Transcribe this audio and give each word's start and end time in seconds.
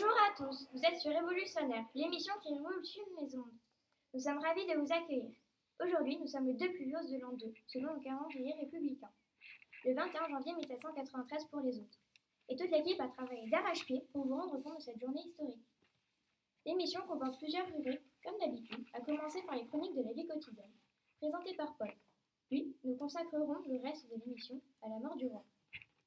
Bonjour 0.00 0.16
à 0.30 0.36
tous, 0.36 0.68
vous 0.72 0.84
êtes 0.84 1.00
sur 1.00 1.10
Révolutionnaire, 1.10 1.84
l'émission 1.92 2.32
qui 2.40 2.54
révolutionne 2.54 3.08
les 3.20 3.36
ondes. 3.36 3.58
Nous 4.14 4.20
sommes 4.20 4.38
ravis 4.38 4.64
de 4.64 4.78
vous 4.78 4.92
accueillir. 4.92 5.32
Aujourd'hui, 5.84 6.16
nous 6.20 6.28
sommes 6.28 6.46
le 6.46 6.54
2 6.54 6.72
plus 6.72 6.86
de 6.86 7.20
l'an 7.20 7.32
2, 7.32 7.52
selon 7.66 7.94
le 7.94 8.00
calendrier 8.00 8.54
républicain. 8.60 9.10
Le 9.84 9.94
21 9.94 10.28
janvier 10.28 10.54
1793 10.54 11.46
pour 11.46 11.62
les 11.62 11.80
autres. 11.80 11.98
Et 12.48 12.54
toute 12.54 12.70
l'équipe 12.70 13.00
a 13.00 13.08
travaillé 13.08 13.50
d'arrache-pied 13.50 14.06
pour 14.12 14.24
vous 14.24 14.36
rendre 14.36 14.62
compte 14.62 14.76
de 14.76 14.82
cette 14.82 15.00
journée 15.00 15.22
historique. 15.26 15.66
L'émission 16.64 17.02
comporte 17.08 17.36
plusieurs 17.38 17.66
rubriques, 17.66 18.06
comme 18.22 18.38
d'habitude, 18.38 18.86
à 18.92 19.00
commencer 19.00 19.42
par 19.42 19.56
les 19.56 19.66
chroniques 19.66 19.96
de 19.96 20.04
la 20.04 20.12
vie 20.12 20.28
quotidienne, 20.28 20.70
présentées 21.18 21.56
par 21.56 21.76
Paul. 21.76 21.92
Puis, 22.46 22.76
nous 22.84 22.94
consacrerons 22.94 23.58
le 23.66 23.82
reste 23.82 24.08
de 24.08 24.14
l'émission 24.14 24.60
à 24.80 24.90
la 24.90 25.00
mort 25.00 25.16
du 25.16 25.26
roi, 25.26 25.44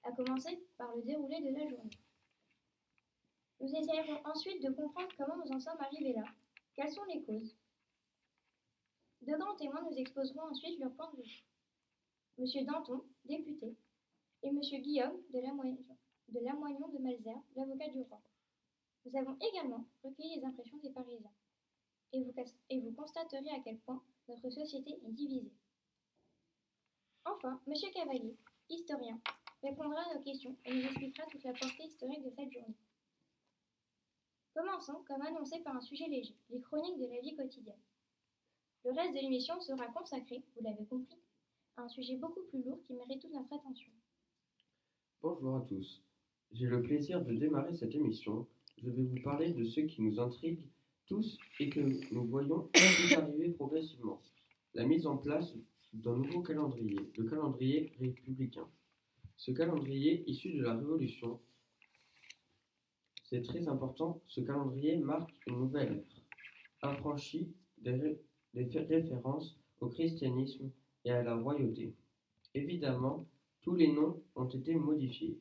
à 0.03 0.13
commencer 0.13 0.65
par 0.77 0.95
le 0.95 1.01
déroulé 1.01 1.41
de 1.41 1.53
la 1.59 1.67
journée. 1.67 1.91
Nous 3.61 3.75
essayerons 3.75 4.19
ensuite 4.25 4.63
de 4.63 4.71
comprendre 4.71 5.09
comment 5.17 5.37
nous 5.37 5.51
en 5.51 5.59
sommes 5.59 5.79
arrivés 5.79 6.13
là, 6.13 6.23
quelles 6.73 6.91
sont 6.91 7.03
les 7.05 7.21
causes? 7.21 7.55
Deux 9.21 9.37
grands 9.37 9.55
témoins 9.55 9.83
nous 9.83 9.95
exposeront 9.97 10.49
ensuite 10.49 10.79
leur 10.79 10.91
point 10.93 11.11
de 11.11 11.21
vue. 11.21 11.43
Monsieur 12.39 12.65
Danton, 12.65 13.03
député, 13.23 13.75
et 14.41 14.51
Monsieur 14.51 14.79
Guillaume 14.79 15.21
de 15.29 15.39
Lamoignon 15.39 16.87
de, 16.87 16.97
de 16.97 17.03
Malzerbe, 17.03 17.43
l'avocat 17.55 17.89
du 17.89 18.01
roi. 18.01 18.19
Nous 19.05 19.15
avons 19.15 19.37
également 19.39 19.85
recueilli 20.03 20.39
les 20.39 20.45
impressions 20.45 20.77
des 20.77 20.89
Parisiens. 20.89 21.31
Et 22.13 22.79
vous 22.79 22.91
constaterez 22.93 23.51
à 23.51 23.59
quel 23.63 23.77
point 23.79 24.01
notre 24.27 24.49
société 24.49 24.99
est 25.05 25.11
divisée. 25.11 25.53
Enfin, 27.25 27.61
Monsieur 27.67 27.91
Cavalier, 27.91 28.35
historien, 28.69 29.21
répondra 29.61 30.01
à 30.01 30.15
nos 30.15 30.23
questions 30.23 30.57
et 30.65 30.73
nous 30.73 30.81
expliquera 30.81 31.27
toute 31.27 31.43
la 31.43 31.53
portée 31.53 31.85
historique 31.85 32.23
de 32.23 32.31
cette 32.31 32.51
journée. 32.51 32.75
Commençons, 34.53 35.01
comme 35.07 35.21
annoncé 35.21 35.59
par 35.59 35.77
un 35.77 35.81
sujet 35.81 36.07
léger, 36.07 36.35
les 36.49 36.61
chroniques 36.61 36.99
de 36.99 37.05
la 37.05 37.21
vie 37.21 37.35
quotidienne. 37.35 37.79
Le 38.83 38.91
reste 38.91 39.13
de 39.13 39.19
l'émission 39.19 39.59
sera 39.61 39.87
consacré, 39.87 40.43
vous 40.55 40.63
l'avez 40.63 40.85
compris, 40.85 41.19
à 41.77 41.83
un 41.83 41.87
sujet 41.87 42.17
beaucoup 42.17 42.43
plus 42.49 42.61
lourd 42.63 42.81
qui 42.83 42.93
mérite 42.93 43.21
toute 43.21 43.33
notre 43.33 43.53
attention. 43.53 43.91
Bonjour 45.21 45.55
à 45.55 45.61
tous. 45.61 46.03
J'ai 46.51 46.65
le 46.65 46.81
plaisir 46.81 47.23
de 47.23 47.33
démarrer 47.33 47.75
cette 47.75 47.95
émission. 47.95 48.45
Je 48.77 48.89
vais 48.89 49.03
vous 49.03 49.21
parler 49.23 49.53
de 49.53 49.63
ce 49.63 49.79
qui 49.81 50.01
nous 50.01 50.19
intrigue 50.19 50.59
tous 51.05 51.37
et 51.59 51.69
que 51.69 52.13
nous 52.13 52.25
voyons 52.25 52.69
arriver 53.15 53.51
progressivement. 53.51 54.21
La 54.73 54.85
mise 54.85 55.07
en 55.07 55.17
place 55.17 55.53
d'un 55.93 56.17
nouveau 56.17 56.41
calendrier, 56.41 56.99
le 57.17 57.23
calendrier 57.23 57.93
républicain. 57.99 58.67
Ce 59.37 59.51
calendrier, 59.51 60.23
issu 60.29 60.53
de 60.53 60.63
la 60.63 60.75
Révolution, 60.75 61.39
c'est 63.31 63.43
très 63.43 63.69
important, 63.69 64.21
ce 64.27 64.41
calendrier 64.41 64.97
marque 64.97 65.31
une 65.47 65.59
nouvelle 65.59 66.03
ère, 66.83 66.89
affranchie 66.89 67.55
des, 67.77 68.17
références 68.53 69.57
au 69.79 69.87
christianisme 69.87 70.69
et 71.05 71.11
à 71.11 71.23
la 71.23 71.37
royauté. 71.37 71.95
Évidemment, 72.53 73.25
tous 73.61 73.73
les 73.75 73.93
noms 73.93 74.21
ont 74.35 74.49
été 74.49 74.75
modifiés. 74.75 75.39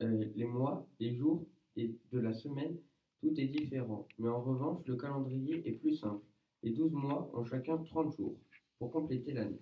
Euh, 0.00 0.24
les 0.34 0.46
mois, 0.46 0.88
les 1.00 1.14
jours 1.14 1.46
et 1.76 1.94
de 2.10 2.18
la 2.18 2.32
semaine, 2.32 2.78
tout 3.20 3.38
est 3.38 3.48
différent. 3.48 4.08
Mais 4.18 4.28
en 4.28 4.40
revanche, 4.40 4.82
le 4.86 4.96
calendrier 4.96 5.68
est 5.68 5.72
plus 5.72 5.96
simple. 5.96 6.24
Les 6.62 6.70
12 6.70 6.92
mois 6.92 7.30
ont 7.34 7.44
chacun 7.44 7.76
30 7.76 8.16
jours 8.16 8.38
pour 8.78 8.90
compléter 8.90 9.34
l'année. 9.34 9.60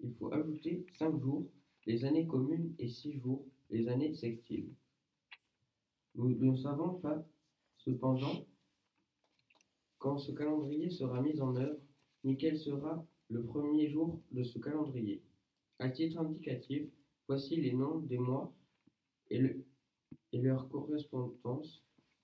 Il 0.00 0.12
faut 0.14 0.32
ajouter 0.32 0.84
5 0.98 1.20
jours, 1.20 1.46
les 1.86 2.04
années 2.04 2.26
communes 2.26 2.74
et 2.80 2.88
6 2.88 3.20
jours 3.20 3.46
les 3.70 3.88
années 3.88 4.14
sextiles. 4.14 4.72
Nous 6.14 6.30
ne 6.30 6.56
savons 6.56 6.94
pas, 6.94 7.24
cependant, 7.76 8.46
quand 9.98 10.18
ce 10.18 10.32
calendrier 10.32 10.90
sera 10.90 11.20
mis 11.20 11.40
en 11.40 11.56
œuvre, 11.56 11.80
ni 12.24 12.36
quel 12.36 12.56
sera 12.56 13.06
le 13.28 13.42
premier 13.42 13.88
jour 13.88 14.20
de 14.30 14.42
ce 14.42 14.58
calendrier. 14.58 15.22
À 15.78 15.90
titre 15.90 16.18
indicatif, 16.18 16.88
voici 17.28 17.56
les 17.56 17.72
noms 17.72 17.98
des 17.98 18.18
mois 18.18 18.52
et, 19.30 19.42
leur 20.32 20.68
correspondance 20.68 21.82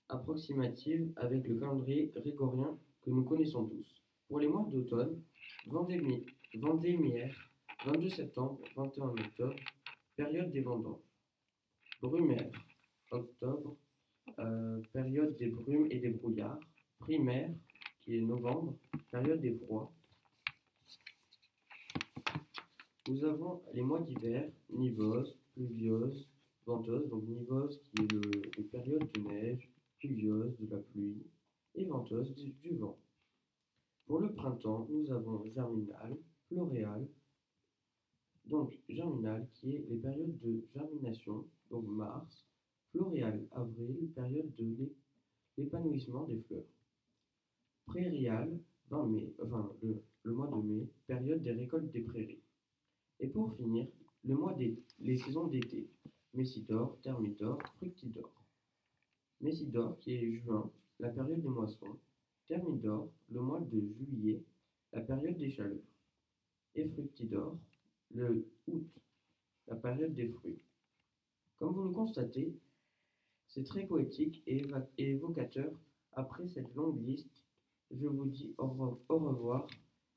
approximative 0.09 1.13
avec 1.17 1.47
le 1.49 1.59
calendrier 1.59 2.13
grégorien 2.15 2.79
que 3.01 3.11
nous 3.11 3.25
connaissons 3.25 3.67
tous. 3.67 4.03
Pour 4.29 4.39
les 4.39 4.49
mois 4.49 4.69
d'automne, 4.71 5.23
Vendémiaire, 5.67 7.51
22 7.87 8.09
septembre, 8.11 8.61
21 8.77 9.09
octobre, 9.09 9.57
période 10.17 10.53
des 10.53 10.61
vendanges. 10.61 11.12
Brumaire, 12.03 12.51
octobre, 13.13 13.77
euh, 14.41 14.83
période 14.93 15.37
des 15.37 15.47
brumes 15.47 15.87
et 15.89 16.01
des 16.01 16.11
brouillards. 16.11 16.59
Primaire, 16.99 17.55
qui 18.01 18.17
est 18.17 18.21
novembre, 18.21 18.77
période 19.13 19.41
des 19.41 19.55
froids. 19.55 19.93
Nous 23.09 23.25
avons 23.25 23.63
les 23.73 23.83
mois 23.83 24.01
d'hiver, 24.01 24.51
nivose, 24.71 25.39
pluvieuse, 25.55 26.29
venteuse, 26.67 27.09
donc 27.09 27.23
nivose 27.23 27.81
qui 27.85 28.03
est 28.03 28.13
le, 28.13 28.21
les 28.59 28.65
périodes 28.65 29.09
de 29.13 29.21
neige, 29.21 29.71
pluvieuse 30.01 30.57
de 30.59 30.75
la 30.75 30.83
pluie 30.83 31.23
et 31.77 31.85
venteuse 31.85 32.35
du, 32.35 32.51
du 32.51 32.77
vent. 32.79 32.99
Pour 34.07 34.19
le 34.19 34.33
printemps, 34.33 34.89
nous 34.91 35.09
avons 35.13 35.45
germinal, 35.55 36.17
floréal, 36.49 37.07
donc 38.47 38.79
germinal 38.89 39.47
qui 39.55 39.75
est 39.75 39.87
les 39.89 39.97
périodes 39.97 40.39
de 40.39 40.65
germination, 40.75 41.47
donc 41.71 41.87
mars, 41.87 42.45
floréal, 42.91 43.47
avril, 43.53 44.11
période 44.15 44.55
de 44.57 44.93
l'épanouissement 45.57 46.25
des 46.25 46.39
fleurs. 46.41 46.65
Prairial, 47.87 48.59
20 48.91 49.07
mai, 49.07 49.35
enfin 49.43 49.73
le, 49.83 50.03
le, 50.23 50.33
mois 50.33 50.49
de 50.49 50.63
mai, 50.63 50.89
période 51.07 51.43
des 51.43 51.53
récoltes 51.53 51.91
des 51.91 52.03
prairies. 52.03 52.43
Et 53.21 53.29
pour 53.29 53.55
finir, 53.57 53.87
le 54.25 54.37
mois 54.37 54.55
des 54.55 54.77
les 55.01 55.17
saisons 55.17 55.49
d'été, 55.49 55.89
Messidor, 56.35 56.99
Thermidor, 57.03 57.59
Fructidor. 57.77 58.31
Messidor 59.41 59.99
qui 59.99 60.13
est 60.15 60.41
juin, 60.41 60.71
la 60.99 61.11
période 61.11 61.43
des 61.43 61.49
moissons. 61.49 61.99
Thermidor, 62.47 63.11
le 63.31 63.41
mois 63.41 63.61
de 63.61 63.81
juillet, 63.81 64.43
la 64.93 65.01
période 65.01 65.37
des 65.37 65.51
chaleurs. 65.51 65.79
Et 66.75 66.89
Fructidor, 66.89 67.59
le 68.15 68.47
août, 68.67 68.87
la 69.67 69.77
période 69.77 70.15
des 70.15 70.29
fruits. 70.29 70.61
Comme 71.59 71.75
vous 71.75 71.85
le 71.85 71.91
constatez, 71.91 72.55
c'est 73.49 73.65
très 73.65 73.85
poétique 73.87 74.43
et 74.47 74.63
évocateur. 74.99 75.73
Après 76.15 76.47
cette 76.49 76.75
longue 76.75 77.03
liste, 77.07 77.43
je 77.91 78.07
vous 78.07 78.27
dis 78.27 78.55
au 78.59 78.67
revoir 78.67 79.67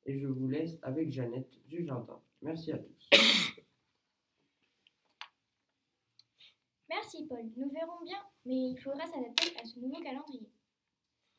et 0.06 0.20
je 0.20 0.28
vous 0.28 0.48
laisse 0.48 0.78
avec 0.82 1.12
Jeannette 1.12 1.52
du 1.68 1.86
Jardin. 1.86 2.20
Merci 2.42 2.72
à 2.72 2.78
tous. 2.78 3.10
Merci 6.90 7.26
Paul, 7.28 7.46
nous 7.58 7.70
verrons 7.70 8.04
bien, 8.04 8.18
mais 8.46 8.72
il 8.72 8.78
faudra 8.78 9.06
s'adapter 9.06 9.56
à 9.60 9.66
ce 9.66 9.80
nouveau 9.80 10.02
calendrier. 10.02 10.50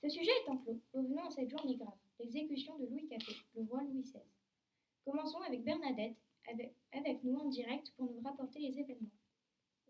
Ce 0.02 0.08
sujet 0.08 0.30
étant 0.42 0.58
clos, 0.58 0.80
revenons 0.92 1.24
à 1.24 1.30
cette 1.30 1.50
journée 1.50 1.76
grave, 1.76 1.96
l'exécution 2.18 2.78
de 2.78 2.86
Louis 2.86 3.08
XIV, 3.10 3.36
le 3.54 3.62
roi 3.62 3.82
Louis 3.82 4.02
XVI. 4.02 4.20
Commençons 5.04 5.40
avec 5.40 5.64
Bernadette, 5.64 6.16
avec, 6.48 7.24
nous 7.24 7.36
en 7.36 7.48
direct 7.48 7.92
pour 7.96 8.06
nous 8.06 8.20
rapporter 8.20 8.58
les 8.60 8.78
événements. 8.78 9.10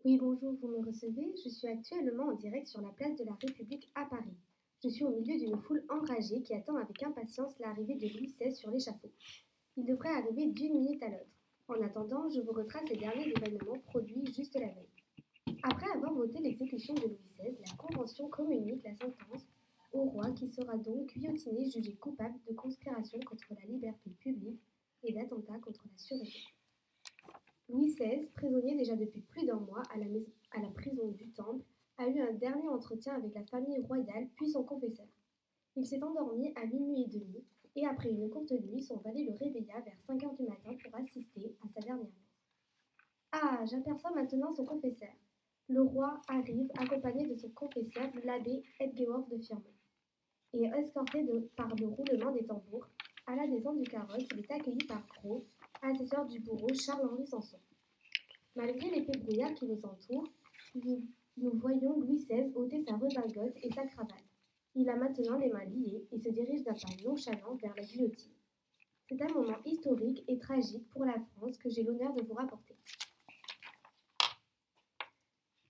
Oui, 0.05 0.17
bonjour, 0.17 0.53
vous 0.61 0.67
me 0.67 0.85
recevez? 0.85 1.33
Je 1.43 1.49
suis 1.49 1.67
actuellement 1.67 2.25
en 2.25 2.33
direct 2.33 2.67
sur 2.67 2.81
la 2.81 2.89
place 2.89 3.15
de 3.15 3.23
la 3.23 3.33
République 3.33 3.89
à 3.95 4.05
Paris. 4.05 4.37
Je 4.83 4.89
suis 4.89 5.03
au 5.03 5.09
milieu 5.09 5.37
d'une 5.37 5.59
foule 5.61 5.83
enragée 5.89 6.41
qui 6.43 6.53
attend 6.53 6.77
avec 6.77 7.01
impatience 7.03 7.57
l'arrivée 7.59 7.95
de 7.95 8.07
Louis 8.07 8.27
XVI 8.27 8.55
sur 8.55 8.69
l'échafaud. 8.69 9.11
Il 9.75 9.85
devrait 9.85 10.09
arriver 10.09 10.47
d'une 10.47 10.79
minute 10.79 11.03
à 11.03 11.09
l'autre. 11.09 11.31
En 11.67 11.81
attendant, 11.81 12.29
je 12.29 12.41
vous 12.41 12.53
retrace 12.53 12.87
les 12.89 12.97
derniers 12.97 13.29
événements 13.29 13.79
produits 13.85 14.25
juste 14.33 14.55
la 14.55 14.67
veille. 14.67 15.57
Après 15.63 15.89
avoir 15.91 16.13
voté 16.13 16.39
l'exécution 16.39 16.93
de 16.93 17.01
Louis 17.01 17.19
XVI, 17.25 17.57
la 17.67 17.75
Convention 17.75 18.29
communique 18.29 18.83
la 18.83 18.95
sentence 18.95 19.47
au 19.91 20.03
roi 20.03 20.31
qui 20.31 20.47
sera 20.47 20.77
donc 20.77 21.13
guillotiné 21.13 21.69
jugé 21.69 21.95
coupable 21.95 22.39
de 22.47 22.53
conspiration 22.53 23.19
contre 23.21 23.53
la 23.53 23.65
liberté 23.65 24.11
publique 24.19 24.61
et 25.03 25.13
d'attentat 25.13 25.59
contre 25.59 25.83
la 25.85 25.97
sûreté. 25.97 26.43
Louis 27.69 27.93
XVI, 27.93 28.29
prisonnier 28.35 28.75
déjà 28.77 28.95
depuis 28.95 29.21
plus 29.21 29.45
d'un 29.45 29.59
mois 29.59 29.83
à 29.93 29.97
la, 29.97 30.05
maison, 30.05 30.31
à 30.51 30.61
la 30.61 30.69
prison 30.69 31.09
du 31.09 31.27
Temple, 31.31 31.63
a 31.97 32.07
eu 32.07 32.19
un 32.21 32.33
dernier 32.33 32.69
entretien 32.69 32.97
avec 33.17 33.33
la 33.33 33.45
famille 33.45 33.79
royale 33.81 34.27
puis 34.35 34.49
son 34.49 34.63
confesseur. 34.63 35.07
Il 35.75 35.85
s'est 35.85 36.01
endormi 36.01 36.53
à 36.55 36.65
minuit 36.65 37.03
et 37.03 37.07
demi 37.07 37.45
et 37.75 37.85
après 37.85 38.09
une 38.09 38.29
courte 38.29 38.51
nuit, 38.51 38.81
son 38.81 38.97
valet 38.97 39.23
le 39.23 39.33
réveilla 39.33 39.79
vers 39.81 40.01
5 40.07 40.23
heures 40.23 40.33
du 40.33 40.43
matin 40.43 40.75
pour 40.83 40.95
assister 40.95 41.55
à 41.63 41.69
sa 41.69 41.81
dernière 41.81 42.03
messe. 42.03 42.27
Ah, 43.31 43.63
j'aperçois 43.65 44.11
maintenant 44.11 44.53
son 44.55 44.65
confesseur. 44.65 45.13
Le 45.69 45.81
roi 45.81 46.19
arrive 46.27 46.71
accompagné 46.79 47.27
de 47.27 47.35
son 47.35 47.49
confesseur, 47.49 48.09
l'abbé 48.23 48.63
Edgeworth 48.79 49.29
de 49.29 49.37
Firmont. 49.37 49.63
Et 50.53 50.63
escorté 50.63 51.23
par 51.55 51.75
le 51.75 51.87
roulement 51.87 52.31
des 52.31 52.45
tambours, 52.45 52.87
à 53.27 53.35
la 53.35 53.45
descente 53.45 53.77
du 53.77 53.87
carrosse, 53.87 54.23
il 54.33 54.39
est 54.39 54.51
accueilli 54.51 54.85
par 54.87 55.05
Gros, 55.17 55.45
assesseur 55.81 56.25
du 56.25 56.39
bourreau 56.39 56.73
Charles-Henri 56.73 57.27
Sanson. 57.27 57.59
Malgré 58.55 58.89
l'épée 58.89 59.19
brouillard 59.19 59.53
qui 59.53 59.65
nous 59.65 59.85
entoure, 59.85 60.27
nous 61.37 61.51
voyons 61.51 61.99
Louis 61.99 62.17
XVI 62.17 62.51
ôter 62.55 62.79
sa 62.79 62.95
redingote 62.95 63.55
et 63.61 63.69
sa 63.71 63.85
cravate. 63.85 64.25
Il 64.73 64.89
a 64.89 64.95
maintenant 64.95 65.37
les 65.37 65.49
mains 65.49 65.65
liées 65.65 66.07
et 66.11 66.17
se 66.17 66.29
dirige 66.29 66.63
d'un 66.63 66.73
pas 66.73 67.03
nonchalant 67.03 67.55
vers 67.55 67.75
la 67.75 67.83
guillotine. 67.83 68.31
C'est 69.07 69.21
un 69.21 69.33
moment 69.33 69.57
historique 69.65 70.23
et 70.27 70.37
tragique 70.37 70.89
pour 70.89 71.05
la 71.05 71.19
France 71.19 71.57
que 71.57 71.69
j'ai 71.69 71.83
l'honneur 71.83 72.13
de 72.13 72.23
vous 72.23 72.33
rapporter. 72.33 72.75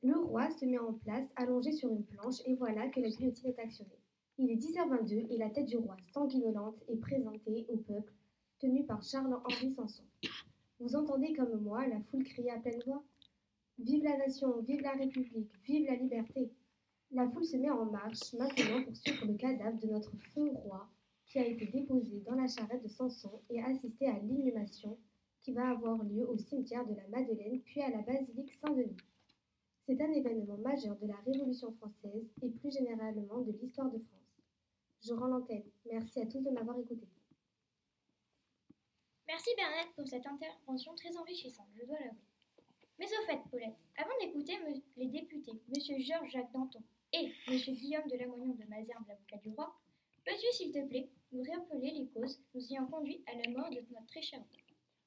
Le 0.03 0.17
roi 0.17 0.49
se 0.51 0.65
met 0.65 0.79
en 0.79 0.93
place, 0.93 1.27
allongé 1.35 1.71
sur 1.73 1.89
une 1.89 2.05
planche, 2.05 2.41
et 2.45 2.55
voilà 2.55 2.87
que 2.87 2.99
la 2.99 3.09
guillotine 3.09 3.49
est 3.49 3.59
actionnée. 3.59 3.99
Il 4.37 4.49
est 4.49 4.55
10h22 4.55 5.27
et 5.31 5.37
la 5.37 5.49
tête 5.49 5.65
du 5.65 5.77
roi, 5.77 5.97
sanguinolente, 6.13 6.81
est 6.87 6.97
présentée 6.97 7.65
au 7.67 7.77
peuple, 7.77 8.13
tenue 8.59 8.85
par 8.85 9.03
Charles-Henri 9.03 9.73
Sanson. 9.73 10.03
Vous 10.79 10.95
entendez 10.95 11.33
comme 11.33 11.59
moi 11.59 11.85
la 11.87 11.99
foule 11.99 12.23
crier 12.23 12.51
à 12.51 12.59
pleine 12.59 12.81
voix 12.85 13.03
Vive 13.79 14.03
la 14.03 14.17
nation, 14.17 14.59
vive 14.61 14.81
la 14.81 14.93
République, 14.93 15.51
vive 15.63 15.85
la 15.85 15.95
liberté 15.95 16.51
La 17.11 17.29
foule 17.29 17.45
se 17.45 17.57
met 17.57 17.69
en 17.69 17.85
marche 17.85 18.33
maintenant 18.33 18.83
pour 18.83 18.95
suivre 18.95 19.25
le 19.27 19.35
cadavre 19.35 19.77
de 19.79 19.87
notre 19.87 20.17
feu 20.33 20.49
roi 20.51 20.89
qui 21.27 21.39
a 21.39 21.45
été 21.45 21.67
déposé 21.67 22.21
dans 22.21 22.35
la 22.35 22.47
charrette 22.47 22.83
de 22.83 22.87
Sanson 22.87 23.41
et 23.49 23.61
assister 23.61 24.07
à 24.07 24.19
l'inhumation 24.19 24.97
qui 25.41 25.51
va 25.51 25.69
avoir 25.69 26.03
lieu 26.03 26.27
au 26.27 26.37
cimetière 26.37 26.85
de 26.85 26.95
la 26.95 27.07
Madeleine 27.07 27.61
puis 27.61 27.81
à 27.81 27.89
la 27.89 28.01
basilique 28.01 28.53
Saint-Denis. 28.53 28.97
C'est 29.83 30.01
un 30.01 30.11
événement 30.11 30.57
majeur 30.57 30.97
de 30.97 31.07
la 31.07 31.17
Révolution 31.25 31.71
française 31.73 32.29
et 32.41 32.49
plus 32.49 32.71
généralement 32.71 33.41
de 33.41 33.51
l'histoire 33.51 33.91
de 33.91 33.99
France. 33.99 34.41
Je 35.01 35.13
rends 35.13 35.27
l'antenne. 35.27 35.63
Merci 35.85 36.19
à 36.19 36.25
tous 36.25 36.41
de 36.41 36.49
m'avoir 36.49 36.77
écouté. 36.79 37.07
Merci 39.27 39.49
Bernadette 39.55 39.93
pour 39.95 40.07
cette 40.07 40.25
intervention 40.25 40.95
très 40.95 41.15
enrichissante, 41.15 41.67
je 41.75 41.85
dois 41.85 41.99
l'avouer. 41.99 42.26
Mais 42.99 43.05
au 43.05 43.25
fait, 43.25 43.39
Paulette, 43.51 43.75
avant 43.95 44.17
d'écouter 44.19 44.57
les 44.95 45.07
députés, 45.07 45.51
M. 45.51 45.99
Georges-Jacques 45.99 46.51
Danton 46.51 46.81
et 47.13 47.31
M. 47.47 47.57
Guillaume 47.57 48.07
de 48.07 48.17
Lamoignon 48.17 48.55
de 48.55 48.65
Mazerne, 48.65 49.05
l'avocat 49.07 49.37
du 49.37 49.49
roi, 49.51 49.75
peux-tu, 50.25 50.47
s'il 50.55 50.71
te 50.71 50.83
plaît, 50.87 51.09
nous 51.31 51.43
rappeler 51.43 51.91
les 51.91 52.07
causes 52.07 52.39
nous 52.53 52.65
ayant 52.71 52.87
conduit 52.87 53.23
à 53.27 53.35
la 53.35 53.51
mort 53.51 53.69
de 53.69 53.81
notre 53.91 54.07
très 54.07 54.21
cher 54.21 54.41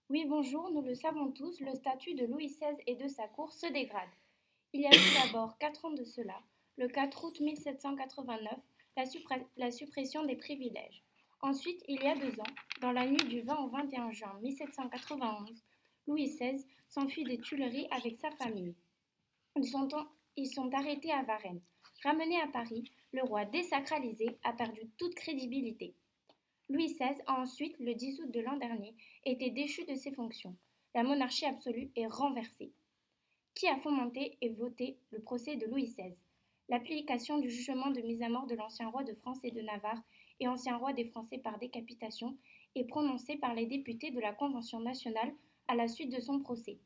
Oui, 0.09 0.25
bonjour, 0.27 0.71
nous 0.71 0.83
le 0.83 0.95
savons 0.95 1.33
tous, 1.33 1.61
le 1.61 1.75
statut 1.75 2.15
de 2.15 2.27
Louis 2.27 2.47
XVI 2.47 2.77
et 2.87 2.95
de 2.95 3.09
sa 3.09 3.27
cour 3.29 3.53
se 3.53 3.67
dégrade. 3.67 4.09
Il 4.73 4.83
y 4.83 4.87
a 4.87 4.91
eu 4.91 5.27
d'abord 5.27 5.59
quatre 5.59 5.85
ans 5.85 5.93
de 5.93 6.05
cela, 6.05 6.41
le 6.77 6.87
4 6.87 7.25
août 7.25 7.41
1789, 7.41 8.55
la, 8.97 9.05
la 9.57 9.71
suppression 9.73 10.25
des 10.25 10.37
privilèges. 10.37 11.03
Ensuite, 11.43 11.83
il 11.89 12.01
y 12.03 12.07
a 12.07 12.15
deux 12.15 12.39
ans, 12.39 12.55
dans 12.81 12.93
la 12.93 13.07
nuit 13.07 13.25
du 13.25 13.41
20 13.41 13.65
au 13.65 13.69
21 13.69 14.13
juin 14.13 14.39
1791, 14.43 15.63
Louis 16.07 16.27
XVI 16.27 16.65
s'enfuit 16.91 17.25
des 17.25 17.39
Tuileries 17.39 17.89
avec 17.91 18.17
sa 18.17 18.31
famille. 18.33 18.75
Ils 19.57 19.67
sont, 19.67 20.75
arrêtés 20.75 21.13
à 21.13 21.23
Varennes. 21.23 21.63
Ramené 22.05 22.41
à 22.41 22.49
Paris, 22.49 22.91
le 23.13 23.23
roi 23.23 23.45
désacralisé 23.45 24.39
a 24.45 24.53
perdu 24.53 24.83
toute 24.99 25.15
crédibilité. 25.15 25.95
Louis 26.69 26.87
XVI 26.87 27.21
a 27.27 27.41
ensuite, 27.41 27.77
le 27.79 27.95
10 27.95 28.21
août 28.21 28.31
de 28.31 28.41
l'an 28.41 28.57
dernier, 28.57 28.95
été 29.25 29.51
déchu 29.51 29.85
de 29.85 29.95
ses 29.95 30.13
fonctions. 30.13 30.57
La 30.95 31.03
monarchie 31.03 31.47
absolue 31.47 31.91
est 31.97 32.07
renversée. 32.07 32.73
Qui 33.55 33.69
a 33.69 33.77
fomenté 33.79 34.39
et 34.41 34.51
voté 34.51 34.99
le 35.11 35.21
procès 35.21 35.57
de 35.57 35.67
Louis 35.67 35.87
XVI 35.87 36.15
L'application 36.69 37.39
du 37.39 37.51
jugement 37.51 37.91
de 37.91 38.01
mise 38.01 38.23
à 38.23 38.29
mort 38.29 38.47
de 38.47 38.55
l'ancien 38.55 38.89
roi 38.89 39.03
de 39.03 39.15
France 39.15 39.41
et 39.43 39.51
de 39.51 39.61
Navarre 39.61 40.01
et 40.39 40.49
ancien 40.49 40.77
roi 40.77 40.93
des 40.93 41.05
Français 41.05 41.39
par 41.39 41.59
décapitation 41.59 42.37
est 42.77 42.85
prononcée 42.85 43.37
par 43.37 43.55
les 43.55 43.67
députés 43.67 44.13
de 44.13 44.21
la 44.21 44.33
Convention 44.33 44.81
nationale 44.81 45.33
à 45.71 45.77
la 45.77 45.87
suite 45.87 46.13
de 46.13 46.19
son 46.19 46.41
procès. 46.41 46.79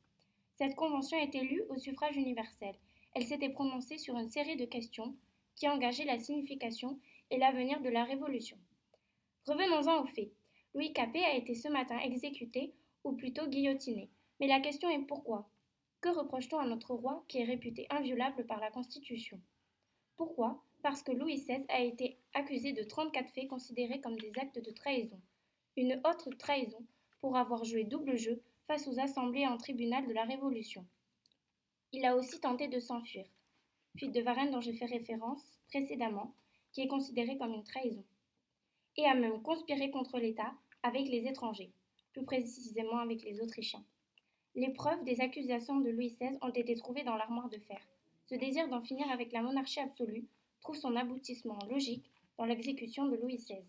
Cette 0.52 0.74
convention 0.74 1.16
est 1.16 1.34
élue 1.34 1.64
au 1.70 1.78
suffrage 1.78 2.16
universel. 2.16 2.74
Elle 3.14 3.24
s'était 3.24 3.48
prononcée 3.48 3.96
sur 3.96 4.14
une 4.18 4.28
série 4.28 4.58
de 4.58 4.66
questions 4.66 5.16
qui 5.56 5.66
engageaient 5.66 6.04
la 6.04 6.18
signification 6.18 6.98
et 7.30 7.38
l'avenir 7.38 7.80
de 7.80 7.88
la 7.88 8.04
Révolution. 8.04 8.58
Revenons-en 9.46 10.02
aux 10.02 10.06
faits. 10.06 10.30
Louis 10.74 10.92
Capet 10.92 11.24
a 11.24 11.34
été 11.34 11.54
ce 11.54 11.68
matin 11.68 11.98
exécuté, 11.98 12.74
ou 13.04 13.12
plutôt 13.12 13.46
guillotiné. 13.46 14.10
Mais 14.38 14.48
la 14.48 14.60
question 14.60 14.90
est 14.90 15.06
pourquoi? 15.06 15.48
Que 16.02 16.10
reproche-t-on 16.10 16.58
à 16.58 16.66
notre 16.66 16.92
roi 16.92 17.24
qui 17.26 17.38
est 17.38 17.44
réputé 17.44 17.86
inviolable 17.88 18.44
par 18.44 18.60
la 18.60 18.70
Constitution? 18.70 19.40
Pourquoi? 20.18 20.62
Parce 20.82 21.02
que 21.02 21.12
Louis 21.12 21.36
XVI 21.36 21.64
a 21.70 21.80
été 21.80 22.18
accusé 22.34 22.74
de 22.74 22.82
34 22.82 23.30
faits 23.30 23.48
considérés 23.48 24.02
comme 24.02 24.18
des 24.18 24.32
actes 24.38 24.58
de 24.58 24.70
trahison. 24.72 25.20
Une 25.74 26.02
autre 26.04 26.28
trahison 26.38 26.84
pour 27.22 27.38
avoir 27.38 27.64
joué 27.64 27.84
double 27.84 28.18
jeu 28.18 28.42
face 28.66 28.88
aux 28.88 28.98
assemblées 28.98 29.46
en 29.46 29.56
tribunal 29.56 30.06
de 30.06 30.12
la 30.12 30.24
Révolution. 30.24 30.84
Il 31.92 32.04
a 32.04 32.16
aussi 32.16 32.40
tenté 32.40 32.68
de 32.68 32.80
s'enfuir, 32.80 33.24
fuite 33.96 34.12
de 34.12 34.20
Varennes 34.20 34.50
dont 34.50 34.60
j'ai 34.60 34.72
fait 34.72 34.86
référence 34.86 35.42
précédemment, 35.68 36.34
qui 36.72 36.80
est 36.82 36.88
considérée 36.88 37.38
comme 37.38 37.52
une 37.54 37.64
trahison 37.64 38.04
et 38.96 39.06
a 39.06 39.14
même 39.14 39.42
conspiré 39.42 39.90
contre 39.90 40.18
l'État 40.18 40.52
avec 40.82 41.08
les 41.08 41.26
étrangers, 41.26 41.72
plus 42.12 42.24
précisément 42.24 42.98
avec 42.98 43.22
les 43.22 43.40
Autrichiens. 43.40 43.84
Les 44.54 44.72
preuves 44.72 45.02
des 45.04 45.20
accusations 45.20 45.80
de 45.80 45.90
Louis 45.90 46.10
XVI 46.10 46.38
ont 46.42 46.50
été 46.50 46.76
trouvées 46.76 47.02
dans 47.02 47.16
l'armoire 47.16 47.48
de 47.48 47.58
fer. 47.58 47.80
Ce 48.26 48.36
désir 48.36 48.68
d'en 48.68 48.80
finir 48.80 49.10
avec 49.10 49.32
la 49.32 49.42
monarchie 49.42 49.80
absolue 49.80 50.26
trouve 50.60 50.76
son 50.76 50.94
aboutissement 50.96 51.58
logique 51.68 52.08
dans 52.38 52.44
l'exécution 52.44 53.06
de 53.06 53.16
Louis 53.16 53.36
XVI. 53.36 53.64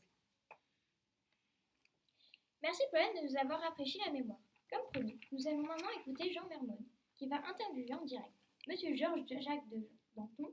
Merci 2.62 2.84
Paulette 2.92 3.22
de 3.22 3.28
nous 3.28 3.38
avoir 3.38 3.60
rafraîchi 3.62 4.00
la 4.06 4.12
mémoire. 4.12 4.40
Comme 4.72 4.82
promis, 4.92 5.20
nous 5.32 5.48
allons 5.48 5.64
maintenant 5.64 5.90
écouter 6.00 6.32
Jean 6.32 6.48
Mermone, 6.48 6.86
qui 7.16 7.28
va 7.28 7.38
interviewer 7.48 7.94
en 7.94 8.06
direct 8.06 8.34
M. 8.68 8.96
Georges 8.96 9.42
Jacques 9.42 9.70
de 9.70 9.88
Danton 10.16 10.52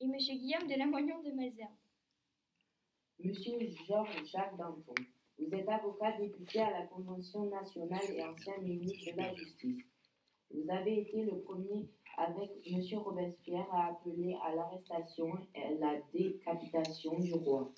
et 0.00 0.04
M. 0.04 0.16
Guillaume 0.16 0.66
de 0.66 0.78
Lamoignon 0.78 1.22
de 1.22 1.30
Malzerne. 1.32 1.76
Monsieur 3.22 3.58
Georges-Jacques 3.86 4.56
Danton, 4.56 4.94
vous 5.38 5.54
êtes 5.54 5.68
avocat 5.68 6.12
député 6.18 6.60
à 6.60 6.70
la 6.70 6.86
Convention 6.86 7.44
nationale 7.50 8.10
et 8.14 8.22
ancien 8.24 8.56
ministre 8.58 9.12
de 9.12 9.16
la 9.16 9.34
Justice. 9.34 9.84
Vous 10.50 10.70
avez 10.70 11.00
été 11.00 11.24
le 11.24 11.40
premier 11.40 11.88
avec 12.16 12.50
Monsieur 12.70 12.98
Robespierre 12.98 13.68
à 13.72 13.88
appeler 13.88 14.36
à 14.42 14.54
l'arrestation 14.54 15.32
et 15.54 15.62
à 15.62 15.70
la 15.72 16.00
décapitation 16.12 17.18
du 17.18 17.34
roi. 17.34 17.70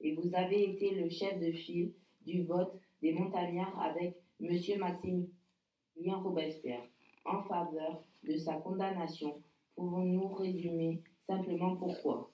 Et 0.00 0.14
vous 0.14 0.34
avez 0.34 0.70
été 0.70 0.94
le 0.94 1.08
chef 1.10 1.40
de 1.40 1.52
file 1.52 1.92
du 2.22 2.44
vote 2.44 2.78
des 3.02 3.12
montagnards 3.12 3.80
avec 3.80 4.16
Monsieur 4.40 4.76
Maximilien 4.78 6.16
Robespierre 6.22 6.86
en 7.24 7.42
faveur 7.44 8.04
de 8.24 8.36
sa 8.36 8.54
condamnation. 8.54 9.42
Pouvons-nous 9.74 10.28
résumer 10.28 11.02
simplement 11.26 11.76
pourquoi? 11.76 12.30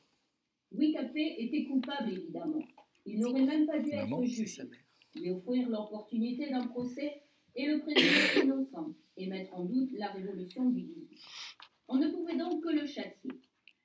Louis 0.73 0.93
Capet 0.93 1.37
était 1.39 1.65
coupable, 1.65 2.13
évidemment. 2.13 2.63
Il 3.07 3.21
n'aurait 3.21 3.45
même 3.45 3.67
pas 3.67 3.79
dû 3.79 3.91
Maman, 3.91 4.23
être 4.23 4.63
mère. 4.69 4.81
Lui 5.15 5.31
offrir 5.31 5.69
l'opportunité 5.69 6.51
d'un 6.51 6.67
procès 6.67 7.23
et 7.55 7.67
le 7.67 7.81
présumer 7.81 8.43
innocent 8.45 8.95
et 9.17 9.27
mettre 9.27 9.55
en 9.55 9.65
doute 9.65 9.91
la 9.93 10.09
révolution 10.09 10.71
du 10.71 10.83
18. 10.83 11.21
On 11.89 11.97
ne 11.97 12.09
pouvait 12.09 12.37
donc 12.37 12.63
que 12.63 12.71
le 12.71 12.87
châtier. 12.87 13.31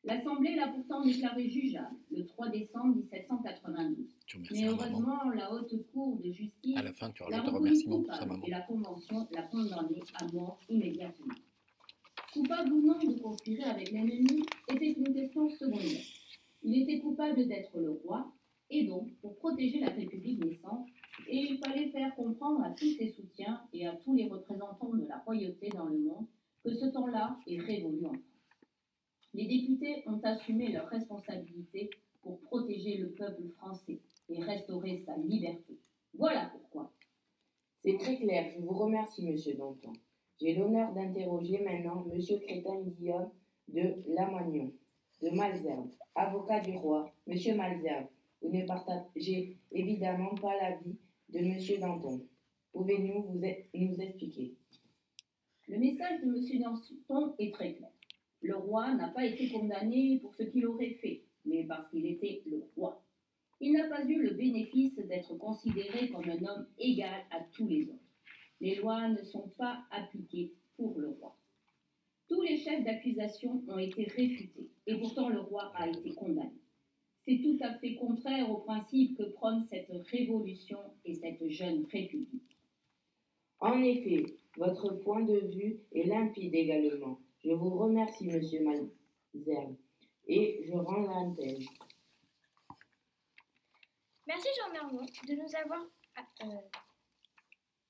L'Assemblée 0.07 0.55
l'a 0.55 0.69
pourtant 0.69 1.01
déclaré 1.03 1.49
jugeable 1.49 1.95
le 2.11 2.25
3 2.25 2.47
décembre 2.49 2.95
1792. 2.95 4.05
Tu 4.25 4.39
Mais 4.53 4.61
maman. 4.61 4.71
heureusement, 4.71 5.29
la 5.35 5.53
haute 5.53 5.75
cour 5.91 6.17
de 6.23 6.31
justice 6.31 6.77
À 6.77 6.81
la 6.83 6.93
fin, 6.93 7.11
tu 7.11 7.23
l'a 7.23 7.29
rajoutes 7.29 7.39
un 7.39 7.51
reconnu 7.51 7.57
remerciement 7.59 7.97
pour 8.01 8.05
sa 8.13 8.19
coupable 8.19 8.31
maman. 8.31 8.45
et 8.45 8.51
la 8.51 8.61
Convention 8.61 9.27
l'a 9.31 9.41
condamné 9.43 10.01
à 10.21 10.25
mort 10.33 10.59
immédiatement. 10.69 11.35
Coupable 12.31 12.71
ou 12.71 12.81
non 12.87 12.97
de 12.99 13.19
conspirer 13.19 13.63
avec 13.63 13.91
l'ennemi 13.91 14.43
était 14.69 14.93
une 14.93 15.13
question 15.13 15.49
secondaire. 15.49 16.03
Il 16.63 16.81
était 16.83 16.99
coupable 16.99 17.45
d'être 17.47 17.77
le 17.77 17.91
roi, 17.91 18.31
et 18.69 18.85
donc, 18.85 19.13
pour 19.21 19.35
protéger 19.37 19.79
la 19.81 19.89
République 19.89 20.43
naissante, 20.43 20.87
et 21.27 21.37
il 21.37 21.57
fallait 21.57 21.89
faire 21.89 22.15
comprendre 22.15 22.63
à 22.63 22.69
tous 22.71 22.91
ses 22.97 23.09
soutiens 23.09 23.61
et 23.73 23.85
à 23.87 23.93
tous 23.97 24.15
les 24.15 24.27
représentants 24.29 24.93
de 24.93 25.05
la 25.05 25.17
royauté 25.19 25.67
dans 25.69 25.85
le 25.85 25.97
monde 25.97 26.25
que 26.63 26.73
ce 26.73 26.85
temps-là 26.85 27.37
est 27.47 27.59
révolu 27.59 28.05
en 28.05 28.11
France. 28.11 28.21
Les 29.37 29.45
députés 29.45 30.03
ont 30.07 30.19
assumé 30.23 30.71
leurs 30.71 30.87
responsabilités 30.87 31.91
pour 32.23 32.39
protéger 32.39 32.97
le 32.97 33.11
peuple 33.11 33.43
français 33.49 33.99
et 34.29 34.41
restaurer 34.41 35.03
sa 35.05 35.15
liberté. 35.15 35.77
Voilà 36.15 36.51
pourquoi. 36.51 36.91
C'est 37.83 37.99
très 37.99 38.17
clair, 38.17 38.51
je 38.55 38.61
vous 38.61 38.73
remercie, 38.73 39.29
Monsieur 39.29 39.53
Danton. 39.53 39.93
J'ai 40.41 40.55
l'honneur 40.55 40.91
d'interroger 40.91 41.59
maintenant 41.59 42.03
Monsieur 42.05 42.39
Crétin 42.39 42.81
Guillaume 42.81 43.29
de 43.67 44.01
Lamoignon, 44.07 44.71
de 45.21 45.29
Malzerbe, 45.29 45.91
avocat 46.15 46.59
du 46.61 46.75
roi. 46.75 47.13
Monsieur 47.27 47.53
Malzerbe, 47.55 48.07
vous 48.41 48.49
ne 48.49 48.65
partagez 48.65 49.55
évidemment 49.71 50.33
pas 50.33 50.57
l'avis 50.59 50.97
de 51.29 51.41
Monsieur 51.41 51.77
Danton. 51.77 52.25
Pouvez-vous 52.73 53.21
vous 53.21 53.45
e- 53.45 53.65
nous 53.75 54.01
expliquer? 54.01 54.55
Le 55.67 55.77
message 55.77 56.21
de 56.21 56.25
M. 56.25 56.63
Danton 57.07 57.35
est 57.37 57.53
très 57.53 57.75
clair. 57.75 57.91
Le 58.41 58.55
roi 58.55 58.93
n'a 58.93 59.09
pas 59.09 59.25
été 59.25 59.49
condamné 59.49 60.19
pour 60.21 60.33
ce 60.35 60.43
qu'il 60.43 60.65
aurait 60.67 60.97
fait, 61.01 61.23
mais 61.45 61.63
parce 61.63 61.89
qu'il 61.89 62.05
était 62.05 62.43
le 62.45 62.63
roi. 62.75 63.03
Il 63.59 63.73
n'a 63.73 63.87
pas 63.87 64.05
eu 64.05 64.21
le 64.21 64.31
bénéfice 64.31 64.95
d'être 64.95 65.35
considéré 65.37 66.09
comme 66.09 66.29
un 66.29 66.45
homme 66.45 66.67
égal 66.77 67.25
à 67.31 67.41
tous 67.53 67.67
les 67.67 67.85
autres. 67.89 67.97
Les 68.61 68.75
lois 68.75 69.09
ne 69.09 69.23
sont 69.23 69.49
pas 69.57 69.83
appliquées 69.91 70.53
pour 70.75 70.99
le 70.99 71.09
roi. 71.09 71.35
Tous 72.27 72.41
les 72.41 72.57
chefs 72.57 72.83
d'accusation 72.83 73.63
ont 73.67 73.79
été 73.79 74.03
réfutés, 74.03 74.69
et 74.85 74.99
pourtant 74.99 75.29
le 75.29 75.39
roi 75.39 75.71
a 75.75 75.87
été 75.87 76.13
condamné. 76.13 76.51
C'est 77.25 77.41
tout 77.41 77.57
à 77.61 77.73
fait 77.79 77.95
contraire 77.95 78.49
au 78.51 78.57
principe 78.57 79.17
que 79.17 79.23
prône 79.23 79.65
cette 79.69 79.91
révolution 80.11 80.79
et 81.05 81.15
cette 81.15 81.47
jeune 81.49 81.85
république. 81.91 82.57
En 83.59 83.81
effet, 83.81 84.25
votre 84.55 84.93
point 84.99 85.23
de 85.23 85.39
vue 85.39 85.79
est 85.93 86.03
limpide 86.03 86.53
également. 86.53 87.19
Je 87.43 87.51
vous 87.51 87.77
remercie, 87.77 88.27
monsieur 88.27 88.61
Malzerbe, 88.63 89.75
et 90.27 90.63
je 90.65 90.73
rends 90.73 90.99
l'antenne. 91.01 91.63
Merci 94.25 94.47
Jean 94.59 94.71
Mermont 94.73 95.05
de 95.05 95.33
nous 95.35 95.55
avoir. 95.55 95.85
ah, 96.15 96.27
euh, 96.43 96.61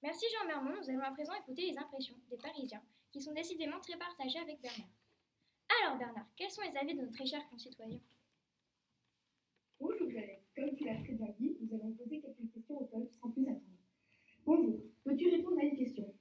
Merci 0.04 0.26
Jean 0.34 0.48
Mermont, 0.48 0.80
nous 0.80 0.90
allons 0.90 1.02
à 1.02 1.12
présent 1.12 1.34
écouter 1.34 1.72
les 1.72 1.78
impressions 1.78 2.16
des 2.30 2.38
Parisiens 2.38 2.84
qui 3.12 3.22
sont 3.22 3.34
décidément 3.34 3.80
très 3.80 3.98
partagés 3.98 4.40
avec 4.40 4.62
Bernard. 4.62 4.90
Alors 5.82 5.98
Bernard, 5.98 6.28
quels 6.36 6.52
sont 6.52 6.62
les 6.62 6.78
avis 6.78 6.96
de 6.96 7.02
nos 7.02 7.12
très 7.12 7.26
chers 7.26 7.48
concitoyens? 7.50 8.00
Bonjour 9.80 10.08
comme 10.56 10.76
tu 10.76 10.86
l'as 10.86 10.96
très 11.04 11.14
bien 11.14 11.28
dit, 11.40 11.56
nous 11.62 11.76
allons 11.76 11.92
poser 11.92 12.20
quelques 12.20 12.52
questions 12.52 12.82
au 12.82 12.86
peuple 12.86 13.14
sans 13.22 13.30
plus 13.30 13.44
attendre. 13.44 13.62
Bonjour, 14.44 14.80
peux-tu 15.04 15.30
répondre 15.30 15.60
à 15.60 15.64
une 15.64 15.78
question? 15.78 16.12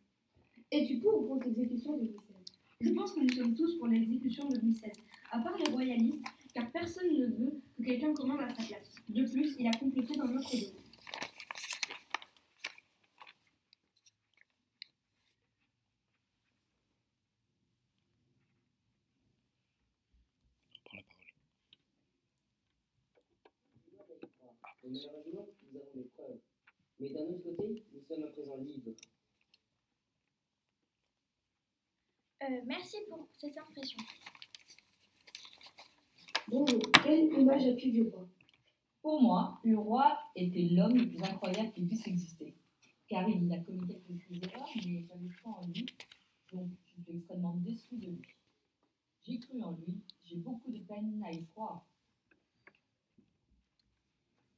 Es-tu 0.70 1.00
pour 1.00 1.22
ou 1.22 1.28
contre 1.28 1.46
l'exécution 1.46 1.96
de 1.96 2.04
XVI 2.04 2.35
Je 2.80 2.90
pense 2.90 3.12
que 3.12 3.20
nous 3.20 3.32
sommes 3.32 3.54
tous 3.54 3.78
pour 3.78 3.86
l'exécution 3.86 4.48
de 4.48 4.58
Louis 4.58 4.72
XVI, 4.72 4.92
à 5.30 5.38
part 5.38 5.56
les 5.56 5.72
royalistes, 5.72 6.22
car 6.52 6.70
personne 6.70 7.10
ne 7.10 7.26
veut 7.26 7.60
que 7.76 7.82
quelqu'un 7.82 8.12
commande 8.12 8.40
à 8.40 8.50
sa 8.50 8.62
place. 8.62 8.94
De 9.08 9.24
plus, 9.24 9.56
il 9.58 9.66
a 9.66 9.70
complété 9.72 10.14
dans 10.14 10.26
notre 10.26 10.50
dos. 10.50 10.76
Et 24.84 24.90
malheureusement, 24.90 25.48
nous 25.72 25.80
avons 25.80 25.90
des 25.94 26.04
preuves. 26.14 26.38
Mais 27.00 27.08
d'un 27.08 27.22
autre 27.22 27.42
côté, 27.42 27.82
nous 27.92 28.02
sommes 28.06 28.22
à 28.22 28.26
présent 28.28 28.58
libres. 28.58 28.92
Euh, 32.42 32.60
Merci 32.66 32.96
pour 33.08 33.26
cette 33.38 33.56
impression. 33.56 33.98
Bonjour, 36.48 36.80
quelle 37.02 37.32
image 37.32 37.66
as-tu 37.66 37.90
du 37.90 38.02
roi? 38.02 38.28
Pour 39.00 39.22
moi, 39.22 39.58
le 39.64 39.78
roi 39.78 40.18
était 40.34 40.68
l'homme 40.70 40.96
le 40.96 41.08
plus 41.08 41.22
incroyable 41.22 41.72
qui 41.72 41.86
puisse 41.86 42.06
exister. 42.06 42.54
Car 43.08 43.28
il 43.28 43.50
a 43.52 43.58
commis 43.58 43.86
quelques 43.86 44.44
erreurs, 44.44 44.68
mais 44.76 45.06
j'avais 45.08 45.28
foi 45.28 45.52
en 45.60 45.66
lui, 45.68 45.86
donc 46.52 46.68
je 46.84 47.02
suis 47.02 47.16
extrêmement 47.16 47.54
déçue 47.54 47.96
de 47.96 48.06
lui. 48.06 48.22
J'ai 49.22 49.38
cru 49.38 49.62
en 49.62 49.72
lui, 49.72 50.02
j'ai 50.24 50.36
beaucoup 50.36 50.70
de 50.70 50.80
peine 50.80 51.22
à 51.24 51.30
y 51.32 51.46
croire. 51.46 51.86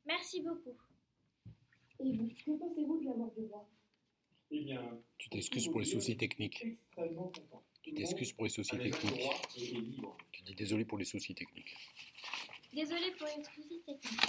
Merci 0.06 0.42
beaucoup. 0.42 0.76
Et 2.00 2.16
vous, 2.16 2.28
que 2.28 2.50
pensez-vous 2.58 3.00
de 3.00 3.04
la 3.04 3.14
mort 3.14 3.32
du 3.36 3.44
roi? 3.44 3.68
Eh 4.50 4.60
bien, 4.64 4.82
Tu 5.18 5.28
t'excuses 5.28 5.68
pour 5.68 5.80
les 5.80 5.86
soucis 5.86 6.16
techniques. 6.16 6.62
extrêmement 6.64 7.28
content. 7.28 7.62
Tu 7.82 7.92
t'excuses 7.94 8.32
pour 8.32 8.44
les 8.44 8.50
soucis 8.50 8.76
techniques. 8.78 9.30
Tu 10.32 10.42
dis 10.42 10.54
désolé 10.54 10.84
pour 10.84 10.98
les 10.98 11.04
soucis 11.04 11.34
techniques. 11.34 11.74
Désolée 12.72 13.12
pour 13.18 13.26
les 13.26 13.44
soucis 13.44 13.80
techniques. 13.86 14.20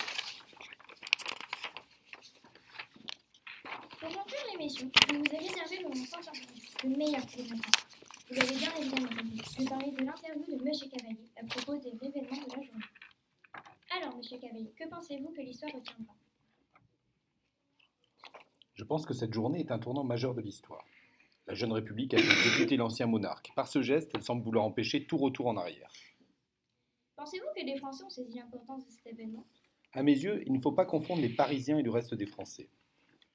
Pour 4.00 4.10
conclure 4.10 4.40
l'émission, 4.58 4.90
je 5.10 5.16
vous 5.16 5.24
ai 5.26 5.38
réservé 5.38 5.78
le 5.80 5.90
moment 5.90 6.06
sans 6.06 6.20
interview, 6.20 6.44
le 6.84 6.90
meilleur 6.98 7.26
pour 7.28 7.42
l'instant. 7.42 7.80
Vous 8.30 8.40
avez 8.40 8.56
bien 8.56 8.76
évidemment. 8.78 9.10
Je 9.60 9.66
parlais 9.66 9.92
de 9.92 10.04
l'interview 10.06 10.46
de 10.58 10.68
M. 10.68 10.90
Cavalier 10.92 11.30
à 11.38 11.46
propos 11.46 11.78
des 11.78 11.90
événements 11.90 12.46
de 12.46 12.50
la 12.50 12.64
journée. 12.64 12.70
Alors, 13.92 14.14
M. 14.16 14.40
Cavalier, 14.40 14.72
que 14.78 14.88
pensez-vous 14.88 15.32
que 15.32 15.42
l'histoire 15.42 15.74
retiendra? 15.74 16.14
Je 18.80 18.86
pense 18.86 19.06
que 19.06 19.14
cette 19.14 19.34
journée 19.34 19.60
est 19.60 19.72
un 19.72 19.78
tournant 19.78 20.06
majeur 20.06 20.34
de 20.34 20.40
l'histoire. 20.40 20.86
La 21.48 21.54
jeune 21.54 21.74
République 21.74 22.14
a 22.14 22.18
exécuté 22.18 22.78
l'ancien 22.78 23.08
monarque. 23.08 23.52
Par 23.54 23.68
ce 23.68 23.82
geste, 23.82 24.10
elle 24.16 24.24
semble 24.24 24.42
vouloir 24.42 24.64
empêcher 24.64 25.06
tout 25.06 25.18
retour 25.18 25.48
en 25.48 25.58
arrière. 25.58 25.92
Pensez-vous 27.18 27.48
que 27.54 27.66
les 27.66 27.76
Français 27.76 28.06
ont 28.06 28.10
saisi 28.10 28.38
l'importance 28.38 28.86
de 28.86 28.92
cet 28.92 29.06
événement? 29.06 29.44
À 29.92 30.02
mes 30.02 30.14
yeux, 30.14 30.42
il 30.46 30.54
ne 30.54 30.62
faut 30.62 30.72
pas 30.72 30.86
confondre 30.86 31.22
les 31.22 31.28
Parisiens 31.28 31.78
et 31.78 31.84
le 31.84 31.92
reste 31.92 32.14
des 32.14 32.26
Français. 32.26 32.70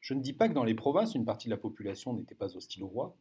Je 0.01 0.15
ne 0.15 0.23
dis 0.23 0.33
pas 0.33 0.49
que 0.49 0.55
dans 0.55 0.65
les 0.65 0.75
provinces, 0.75 1.15
une 1.15 1.27
partie 1.27 1.49
de 1.49 1.53
la 1.53 1.61
population 1.61 2.15
n'était 2.15 2.35
pas 2.35 2.57
hostile 2.57 2.83
au 2.83 2.89
roi, 2.89 3.15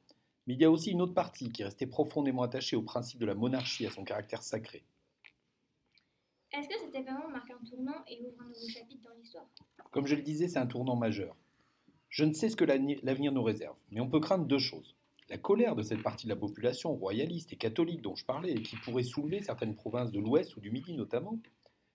mais 0.48 0.54
il 0.54 0.62
y 0.62 0.66
a 0.66 0.72
aussi 0.72 0.92
une 0.92 1.02
autre 1.02 1.14
partie 1.14 1.52
qui 1.52 1.66
restait 1.66 1.88
profondément 1.88 2.44
attachée 2.44 2.78
au 2.78 2.84
principe 2.84 3.20
de 3.20 3.26
la 3.26 3.36
monarchie 3.36 3.86
à 3.86 3.92
son 3.92 4.06
caractère 4.06 4.44
sacré. 4.44 4.86
Est-ce 6.54 6.70
que 6.70 6.80
cet 6.80 6.96
événement 6.96 7.28
marque 7.28 7.52
un 7.52 7.70
tournant 7.70 8.02
et 8.08 8.22
ouvre 8.22 8.42
un 8.44 8.48
nouveau 8.48 8.70
chapitre 8.70 9.10
dans 9.10 9.16
l'histoire? 9.18 9.46
Comme 9.92 10.08
je 10.08 10.16
le 10.16 10.22
disais, 10.22 10.48
c'est 10.48 10.60
un 10.60 10.68
tournant 10.68 10.96
majeur. 10.96 11.36
Je 12.14 12.26
ne 12.26 12.34
sais 12.34 12.48
ce 12.48 12.56
que 12.56 12.64
l'avenir 12.64 13.32
nous 13.32 13.42
réserve, 13.42 13.76
mais 13.90 14.00
on 14.00 14.08
peut 14.08 14.20
craindre 14.20 14.46
deux 14.46 14.60
choses. 14.60 14.96
La 15.30 15.40
colère 15.40 15.76
de 15.76 15.82
cette 15.82 16.04
partie 16.04 16.28
de 16.28 16.30
la 16.30 16.36
population 16.36 16.94
royaliste 16.94 17.52
et 17.54 17.56
catholique 17.56 18.04
dont 18.04 18.16
je 18.16 18.24
parlais 18.24 18.52
et 18.52 18.62
qui 18.62 18.76
pourrait 18.76 19.02
soulever 19.02 19.42
certaines 19.42 19.74
provinces 19.74 20.12
de 20.12 20.20
l'Ouest 20.20 20.56
ou 20.56 20.60
du 20.60 20.70
Midi 20.70 20.94
notamment, 20.94 21.40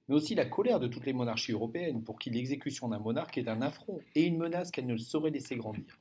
mais 0.09 0.17
aussi 0.17 0.35
la 0.35 0.45
colère 0.45 0.81
de 0.81 0.89
toutes 0.89 1.07
les 1.07 1.13
monarchies 1.13 1.53
européennes 1.53 2.03
pour 2.03 2.19
qui 2.19 2.31
l'exécution 2.31 2.89
d'un 2.89 2.99
monarque 2.99 3.39
est 3.39 3.47
un 3.47 3.63
affront 3.63 4.01
et 4.17 4.25
une 4.25 4.39
menace 4.39 4.73
qu'elles 4.73 4.89
ne 4.89 4.97
sauraient 4.97 5.31
laisser 5.31 5.55
grandir. 5.55 6.01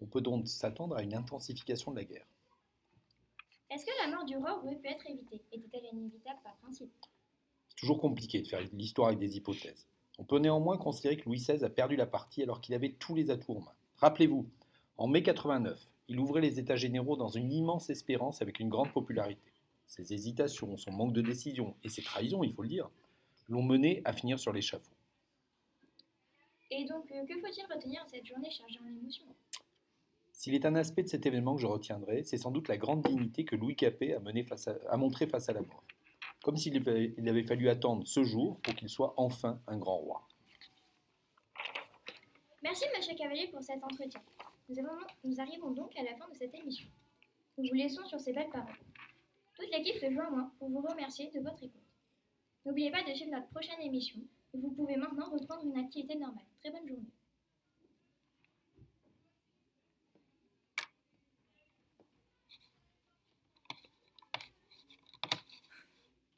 On 0.00 0.06
peut 0.06 0.20
donc 0.20 0.46
s'attendre 0.46 0.94
à 0.94 1.02
une 1.02 1.16
intensification 1.16 1.90
de 1.90 1.96
la 1.96 2.04
guerre. 2.04 2.28
Est-ce 3.70 3.84
que 3.84 3.90
la 4.04 4.14
mort 4.14 4.24
du 4.24 4.36
roi 4.36 4.62
aurait 4.62 4.76
pu 4.76 4.86
être 4.86 5.10
évitée? 5.10 5.42
Était-elle 5.50 5.86
inévitable 5.92 6.38
par 6.44 6.54
principe? 6.58 6.92
C'est 7.70 7.78
toujours 7.80 7.98
compliqué 7.98 8.40
de 8.40 8.46
faire 8.46 8.60
l'histoire 8.72 9.08
avec 9.08 9.18
des 9.18 9.36
hypothèses. 9.36 9.88
On 10.18 10.24
peut 10.24 10.38
néanmoins 10.38 10.76
considérer 10.76 11.16
que 11.16 11.24
Louis 11.24 11.38
XVI 11.38 11.64
a 11.64 11.70
perdu 11.70 11.96
la 11.96 12.06
partie 12.06 12.42
alors 12.42 12.60
qu'il 12.60 12.74
avait 12.74 12.92
tous 12.92 13.14
les 13.14 13.30
atouts 13.30 13.56
en 13.56 13.60
main. 13.60 13.74
Rappelez-vous, 13.98 14.48
en 14.96 15.06
mai 15.06 15.22
89, 15.22 15.80
il 16.08 16.18
ouvrait 16.18 16.40
les 16.40 16.58
États 16.58 16.76
généraux 16.76 17.16
dans 17.16 17.28
une 17.28 17.52
immense 17.52 17.88
espérance 17.88 18.42
avec 18.42 18.58
une 18.58 18.68
grande 18.68 18.92
popularité. 18.92 19.52
Ses 19.86 20.12
hésitations, 20.12 20.76
son 20.76 20.92
manque 20.92 21.12
de 21.12 21.22
décision 21.22 21.76
et 21.84 21.88
ses 21.88 22.02
trahisons, 22.02 22.42
il 22.42 22.52
faut 22.52 22.62
le 22.62 22.68
dire, 22.68 22.90
l'ont 23.48 23.62
mené 23.62 24.02
à 24.04 24.12
finir 24.12 24.38
sur 24.38 24.52
l'échafaud. 24.52 24.92
Et 26.70 26.84
donc, 26.84 27.10
euh, 27.12 27.24
que 27.24 27.34
faut-il 27.40 27.64
retenir 27.72 28.04
de 28.04 28.10
cette 28.10 28.26
journée 28.26 28.50
chargée 28.50 28.78
en 28.80 28.88
émotions? 28.88 29.24
S'il 30.32 30.54
est 30.54 30.66
un 30.66 30.74
aspect 30.74 31.02
de 31.02 31.08
cet 31.08 31.24
événement 31.26 31.54
que 31.56 31.62
je 31.62 31.66
retiendrai, 31.66 32.22
c'est 32.24 32.36
sans 32.36 32.50
doute 32.50 32.68
la 32.68 32.76
grande 32.76 33.02
dignité 33.02 33.44
que 33.44 33.56
Louis 33.56 33.74
Capet 33.74 34.14
a, 34.14 34.20
mené 34.20 34.42
face 34.42 34.68
à, 34.68 34.76
a 34.88 34.96
montré 34.96 35.26
face 35.26 35.48
à 35.48 35.52
la 35.52 35.62
mort. 35.62 35.82
Comme 36.48 36.56
s'il 36.56 36.78
avait, 36.78 37.42
fallu 37.42 37.68
attendre 37.68 38.06
ce 38.06 38.24
jour 38.24 38.58
pour 38.62 38.74
qu'il 38.74 38.88
soit 38.88 39.12
enfin 39.18 39.60
un 39.66 39.76
grand 39.76 39.98
roi. 39.98 40.26
Merci, 42.62 42.86
Monsieur 42.96 43.14
Cavalier, 43.16 43.48
pour 43.48 43.60
cet 43.60 43.84
entretien. 43.84 44.22
Nous, 44.70 45.40
arrivons 45.40 45.72
donc 45.72 45.94
à 45.98 46.02
la 46.04 46.16
fin 46.16 46.26
de 46.26 46.34
cette 46.34 46.54
émission. 46.54 46.88
Nous 47.58 47.68
vous 47.68 47.74
laissons 47.74 48.02
sur 48.06 48.18
ces 48.18 48.32
belles 48.32 48.48
paroles. 48.48 48.78
Toute 49.56 49.70
l'équipe 49.70 50.00
se 50.00 50.10
joint 50.10 50.28
à 50.28 50.30
moi 50.30 50.50
pour 50.58 50.70
vous 50.70 50.80
remercier 50.80 51.30
de 51.30 51.40
votre 51.40 51.62
écoute. 51.62 51.82
N'oubliez 52.64 52.90
pas 52.90 53.02
de 53.02 53.12
suivre 53.12 53.32
notre 53.32 53.48
prochaine 53.48 53.82
émission 53.82 54.18
et 54.54 54.58
vous 54.58 54.70
pouvez 54.70 54.96
maintenant 54.96 55.28
reprendre 55.30 55.66
une 55.66 55.76
activité 55.76 56.16
normale. 56.16 56.46
Très 56.60 56.70
bonne 56.70 56.88
journée. 56.88 57.12